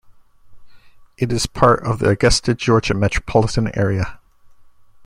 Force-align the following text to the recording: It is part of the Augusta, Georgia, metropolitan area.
It 1.15 1.31
is 1.31 1.45
part 1.45 1.83
of 1.83 1.99
the 1.99 2.09
Augusta, 2.09 2.55
Georgia, 2.55 2.95
metropolitan 2.95 3.69
area. 3.77 4.17